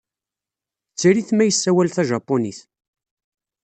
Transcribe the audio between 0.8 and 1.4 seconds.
Tter-it